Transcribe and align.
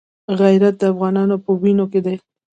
غیرت 0.39 0.75
د 0.81 0.83
افغانانو 0.93 1.35
په 1.45 1.51
وینو 1.61 1.85
کې 1.91 1.99
دی. 2.05 2.15